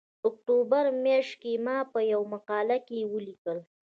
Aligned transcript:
اکتوبر 0.27 0.83
میاشت 1.03 1.33
کې 1.41 1.51
ما 1.65 1.77
په 1.93 1.99
یوه 2.11 2.27
مقاله 2.33 2.77
کې 2.87 3.09
ولیکل 3.13 3.57